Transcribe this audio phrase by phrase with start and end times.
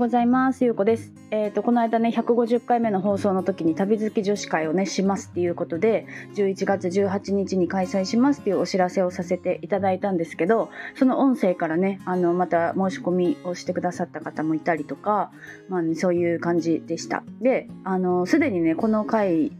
[0.00, 0.64] ございます。
[0.64, 1.12] ゆうこです。
[1.30, 6.06] えっ、ー、と、この間ね、150回目の放送の時に旅好き女子会をね、しますっていうことで、
[6.36, 15.32] 11月18日に開催しますっていうお知らせをさせていただいたんですけど、その音声からね、あの、また申し込みをしてくださった方もいたりとか、
[15.68, 17.22] まあ、ね、そういう感じでした。
[17.42, 19.52] で、あの、すでにね、この回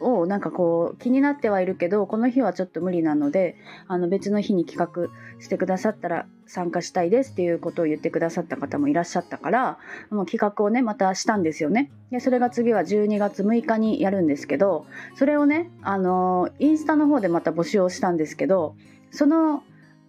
[0.00, 3.56] をなんかこう気になってはいるけどこの日はちょっと無理なので
[3.86, 5.10] あの別の日に企画
[5.42, 9.78] してくださったら参加したいですっていうことを言ってくださった方もいらっしゃったから
[10.10, 11.90] もう企画をねまたしたんですよね。
[12.10, 18.74] でそれが次は12月6日にやるんですけどそれをねあのインスタの方でまた募集をしたんですけど
[19.10, 19.62] その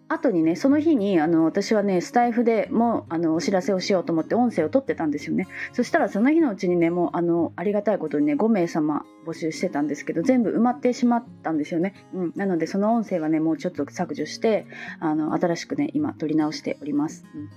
[0.09, 5.47] 後にねその日にあの私はねスタイフでもあのお知らせをしようと思って音声を取ってたんですよね。
[5.71, 14.65] そしたらその日のうちにねもうあのありがたいことにね5名様募集してたんですけど全部埋まってしまったんですよね、うん、なのでその音声はねもうちょっと削除して
[14.99, 17.49] あの新しくね今取り直しております、うん。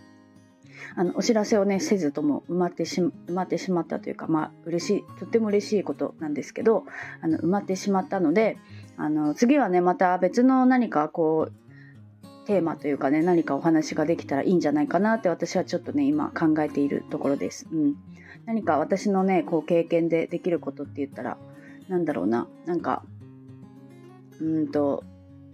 [0.94, 6.84] あのお知らせをねせずとも埋まってし埋まってしまったというかまあ嬉しいとっても嬉しいことなんですけど
[7.22, 8.58] あの埋まってしまったので
[8.96, 11.52] あの次はねまた別の何かこう
[12.46, 17.66] テーマというかね何かお話ができたらいいんじゃないかなって私はちょっとね今考えているところです。
[17.72, 17.94] うん、
[18.46, 21.38] 何か私のねこう経験でできることって言ったら
[21.88, 23.04] なんだろうななんか
[24.40, 25.04] うんと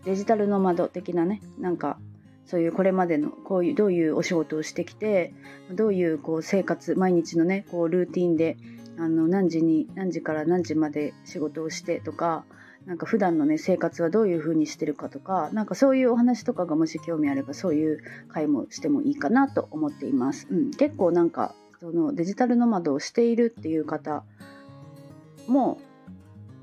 [0.05, 1.99] デジタルノマド的なねなんか
[2.47, 5.35] そういうこれまでのこういうどういうお仕事をしてきて
[5.71, 8.57] どういうこう生活毎日のねこうルーティンで
[8.99, 12.45] あの何時に何時から何時まで仕事をしてとか
[12.89, 20.47] なんか普段のね生活はどういう風にしてるかとかなんかそういうお話とかがもし興味あればそういう回もしてもいいかなと思っています。
[20.51, 24.25] うん、結構なんかそのデジタルノマドをしているっていう方
[25.47, 25.79] も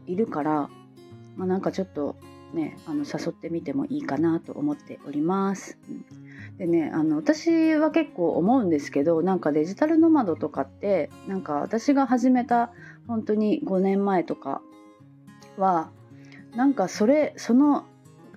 [0.07, 0.69] いるから、
[1.37, 2.15] まあ、なんかちょっと
[2.55, 5.77] ねあの誘ってみてもいいかなと思っております。
[5.87, 5.91] う
[6.53, 12.71] ん、でねあの私は結構思うんですけどなんかデジタルノマドとかってなんか私が始めた
[13.07, 14.63] 本当に5年前とか
[15.57, 15.91] は
[16.55, 17.85] なんかそれその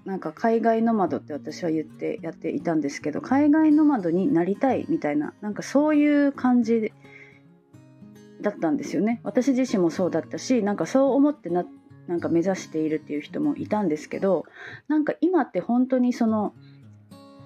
[0.05, 6.93] なんか海外ノマドって私は言ってやっていたんですけど海外ノマドになりたいみたいななんかそういう感じ
[8.41, 9.21] だったんですよね。
[9.25, 11.65] 私自身もそうだったしなんかそう思ってな
[12.07, 14.47] なんか目指しているっていう人もいたんですけど
[14.89, 16.55] なんか今って本当にその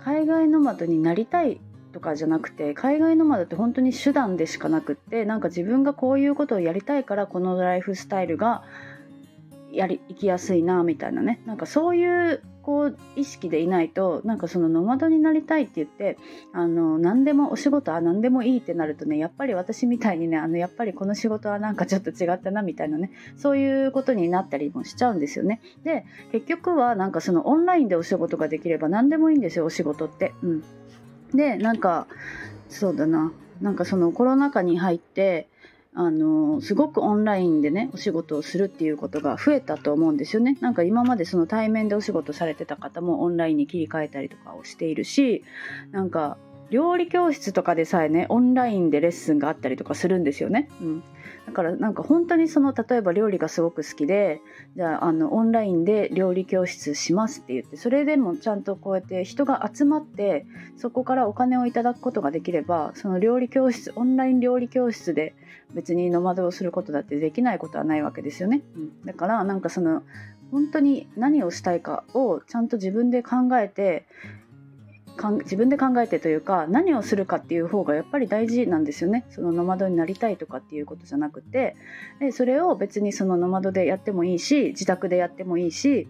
[0.04, 1.60] 海外ノマドになりたい
[1.92, 8.62] とかじゃなくて海外ノマドって本当に手段でしかなくってなんか自分がこういうことをやりたいからこのライフスタイルが
[9.72, 16.16] やり行きやすいなみたいなねなんかそういうこう意識でいないとなんかそのノマドになりたいって言って
[16.52, 25.60] あの何でもお仕事は何でもいいってなるとねやっぱり私みたいにねあのやっぱりこの仕事はなんかちょっと違ったなみたいなねそういうことになったりもしちゃうんですよね。
[25.82, 30.32] で結局はなんかそのオンラインでお仕事ができれば何でもいいんですよお仕事って。
[30.42, 30.64] うん、
[31.34, 32.06] でなんか
[32.68, 35.48] そうだななんかそのコロナ禍に入って
[35.94, 45.44] あのすごくオンラインでねお仕事をするっていうことが増えたと思うんですよねなんか今までその対面でお仕事されてた方もオンラインに切り替えたりとかをしているし
[45.90, 46.38] なんか
[46.70, 50.70] 料理教室とかでさえねオンラインでレッスンがあったりとかするんですよね。
[50.80, 51.02] うん、
[51.52, 54.40] だからなんか本当にその例えば料理がすごく好きで
[54.74, 60.46] じゃああのオンラインで料理教室しますって言ってそれでもちゃんとこうやって人が集まって
[60.78, 65.34] そこからお金をいただくことができればその料理教室オンライン料理教室で
[65.74, 68.62] 別にノマドをすることだってできないことはないわけですよね。
[68.74, 70.02] うん、だからなんかその
[70.50, 74.06] 本当に何をしたいかをちゃんと自分で考えて
[75.40, 79.24] 自分で考えてというか何をするかっていう方がやっぱり大事なんですよね。
[79.30, 81.76] そのノマドになりたいとかっていうことじゃなくて。
[82.20, 86.08] でそれを別にそのノマドでやってもいいし自宅でやってもいいし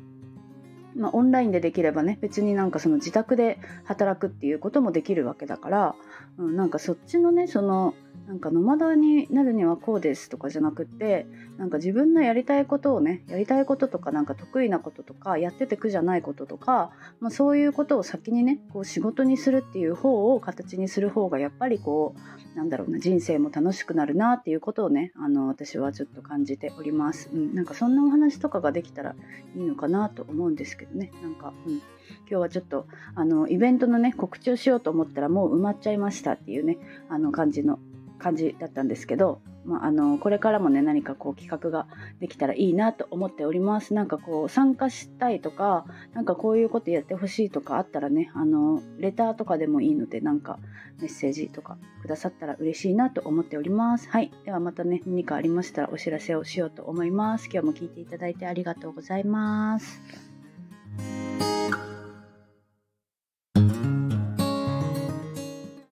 [0.94, 5.94] まあ、オンラインでできればね別になんかその自宅で働くっていうこともできるわけだから、
[6.38, 7.94] うん、なんかそっちのねその
[8.26, 11.26] なんかノマドになるにはこうですとかじゃなくって
[11.58, 29.14] なんか自分のやりたいことをねやりたいこととかなんか得意なこととかやってて苦じゃないこととか、まあ、そういうことを先にねこう仕事にするっていう方を形にする方がやっぱりこうなんだろうな人生も楽しくなるなっていうことをねあの私はちょっと感じております、うん、なんかそんなお話とかができたら
[29.56, 31.10] いいのかなと思うんですけどね。
[31.22, 31.82] なんか、うん、今
[32.28, 36.78] 日はちょっとあのイベントのね告知をしようと思ったらもう埋まっちゃいましたっていうね
[37.08, 37.78] あの感じの
[38.22, 41.88] 感じだったんですけど、まあ、あのこれからもね何かこう企画が
[42.20, 43.94] できたらいいなと思っております。
[43.94, 45.84] なんかこう参加したいとか
[46.14, 50.58] なんかこういうことやってほしいとかあったらねあのレターとかでもいいのでなんか
[51.00, 54.08] メッセージとかくださったら嬉しいなと思っております。
[54.08, 54.30] はい。
[54.44, 57.48] ではまたね何かありましたらお知らせをしようと思います。
[57.52, 60.00] 今日も聞いていただいてありがとうございます。